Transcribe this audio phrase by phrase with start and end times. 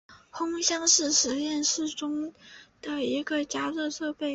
[0.31, 2.33] 烘箱是实验室中
[2.81, 4.29] 的一种加热设备。